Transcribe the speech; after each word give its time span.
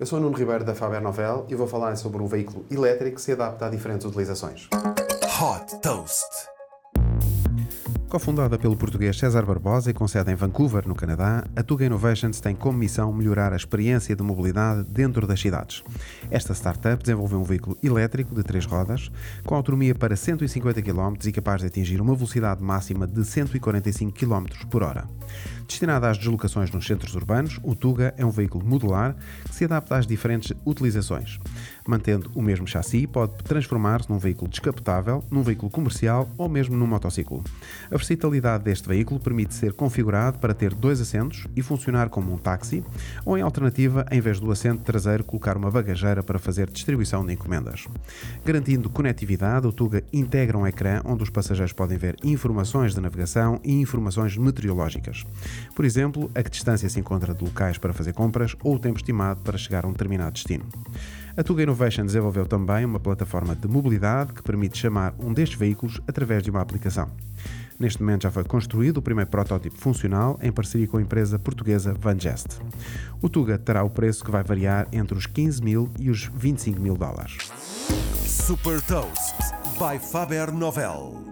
Eu 0.00 0.06
sou 0.06 0.18
o 0.18 0.22
Nuno 0.22 0.34
Ribeiro 0.34 0.64
da 0.64 0.74
Faber 0.74 1.02
Novel 1.02 1.44
e 1.46 1.54
vou 1.54 1.66
falar 1.66 1.94
sobre 1.94 2.22
um 2.22 2.26
veículo 2.26 2.64
elétrico 2.70 3.16
que 3.16 3.20
se 3.20 3.32
adapta 3.32 3.66
a 3.66 3.68
diferentes 3.68 4.06
utilizações. 4.06 4.66
Hot 5.38 5.78
Toast. 5.82 6.24
Cofundada 8.08 8.58
pelo 8.58 8.78
português 8.78 9.18
César 9.18 9.44
Barbosa 9.44 9.90
e 9.90 9.94
com 9.94 10.08
sede 10.08 10.32
em 10.32 10.34
Vancouver, 10.34 10.88
no 10.88 10.94
Canadá, 10.94 11.44
a 11.54 11.62
Tuga 11.62 11.84
Innovations 11.84 12.40
tem 12.40 12.56
como 12.56 12.78
missão 12.78 13.12
melhorar 13.12 13.52
a 13.52 13.56
experiência 13.56 14.16
de 14.16 14.22
mobilidade 14.22 14.84
dentro 14.84 15.26
das 15.26 15.38
cidades. 15.38 15.84
Esta 16.30 16.54
startup 16.54 17.02
desenvolveu 17.02 17.38
um 17.38 17.44
veículo 17.44 17.76
elétrico 17.82 18.34
de 18.34 18.42
três 18.42 18.64
rodas, 18.64 19.12
com 19.44 19.54
autonomia 19.54 19.94
para 19.94 20.16
150 20.16 20.80
km 20.80 21.14
e 21.26 21.30
capaz 21.30 21.60
de 21.60 21.66
atingir 21.66 22.00
uma 22.00 22.14
velocidade 22.14 22.62
máxima 22.62 23.06
de 23.06 23.22
145 23.22 24.12
km 24.12 24.46
por 24.70 24.82
hora. 24.82 25.06
Destinado 25.70 26.06
às 26.06 26.18
deslocações 26.18 26.68
nos 26.72 26.84
centros 26.84 27.14
urbanos, 27.14 27.60
o 27.62 27.76
Tuga 27.76 28.12
é 28.16 28.26
um 28.26 28.30
veículo 28.30 28.64
modular 28.66 29.14
que 29.44 29.54
se 29.54 29.64
adapta 29.64 29.96
às 29.96 30.04
diferentes 30.04 30.52
utilizações. 30.66 31.38
Mantendo 31.86 32.28
o 32.34 32.42
mesmo 32.42 32.66
chassi, 32.66 33.06
pode 33.06 33.34
transformar-se 33.44 34.10
num 34.10 34.18
veículo 34.18 34.50
descapotável, 34.50 35.24
num 35.30 35.42
veículo 35.42 35.70
comercial 35.70 36.28
ou 36.36 36.48
mesmo 36.48 36.76
num 36.76 36.88
motociclo. 36.88 37.44
A 37.86 37.96
versatilidade 37.96 38.64
deste 38.64 38.88
veículo 38.88 39.20
permite 39.20 39.54
ser 39.54 39.72
configurado 39.72 40.38
para 40.38 40.52
ter 40.52 40.74
dois 40.74 41.00
assentos 41.00 41.46
e 41.54 41.62
funcionar 41.62 42.08
como 42.08 42.32
um 42.34 42.36
táxi, 42.36 42.84
ou 43.24 43.38
em 43.38 43.42
alternativa, 43.42 44.04
em 44.10 44.20
vez 44.20 44.40
do 44.40 44.50
assento 44.50 44.82
traseiro, 44.82 45.22
colocar 45.22 45.56
uma 45.56 45.70
bagageira 45.70 46.22
para 46.22 46.40
fazer 46.40 46.68
distribuição 46.68 47.24
de 47.24 47.32
encomendas. 47.32 47.86
Garantindo 48.44 48.90
conectividade, 48.90 49.68
o 49.68 49.72
Tuga 49.72 50.02
integra 50.12 50.58
um 50.58 50.66
ecrã 50.66 51.00
onde 51.04 51.22
os 51.22 51.30
passageiros 51.30 51.72
podem 51.72 51.96
ver 51.96 52.16
informações 52.24 52.92
de 52.92 53.00
navegação 53.00 53.60
e 53.62 53.72
informações 53.72 54.36
meteorológicas. 54.36 55.19
Por 55.74 55.84
exemplo, 55.84 56.30
a 56.34 56.42
que 56.42 56.50
distância 56.50 56.88
se 56.88 57.00
encontra 57.00 57.34
de 57.34 57.44
locais 57.44 57.78
para 57.78 57.92
fazer 57.92 58.12
compras 58.12 58.54
ou 58.62 58.74
o 58.74 58.78
tempo 58.78 58.98
estimado 58.98 59.40
para 59.40 59.58
chegar 59.58 59.84
a 59.84 59.88
um 59.88 59.92
determinado 59.92 60.32
destino. 60.32 60.64
A 61.36 61.42
Tuga 61.42 61.62
Innovation 61.62 62.04
desenvolveu 62.04 62.46
também 62.46 62.84
uma 62.84 63.00
plataforma 63.00 63.54
de 63.54 63.68
mobilidade 63.68 64.32
que 64.32 64.42
permite 64.42 64.78
chamar 64.78 65.14
um 65.18 65.32
destes 65.32 65.58
veículos 65.58 66.00
através 66.06 66.42
de 66.42 66.50
uma 66.50 66.60
aplicação. 66.60 67.08
Neste 67.78 68.02
momento 68.02 68.24
já 68.24 68.30
foi 68.30 68.44
construído 68.44 68.98
o 68.98 69.02
primeiro 69.02 69.30
protótipo 69.30 69.74
funcional 69.78 70.38
em 70.42 70.52
parceria 70.52 70.86
com 70.86 70.98
a 70.98 71.02
empresa 71.02 71.38
portuguesa 71.38 71.94
Vangest. 71.98 72.58
O 73.22 73.28
Tuga 73.30 73.56
terá 73.56 73.82
o 73.82 73.88
preço 73.88 74.22
que 74.22 74.30
vai 74.30 74.42
variar 74.42 74.86
entre 74.92 75.16
os 75.16 75.24
15 75.24 75.62
mil 75.62 75.90
e 75.98 76.10
os 76.10 76.30
25 76.34 76.78
mil 76.78 76.94
dólares. 76.94 77.38
Super 78.26 78.82
Toast 78.82 79.34
by 79.78 79.98
Faber 79.98 80.52
Novel. 80.52 81.29